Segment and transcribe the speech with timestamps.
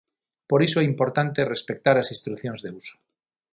[0.49, 2.95] Por iso é importante respectar as instrucións de uso.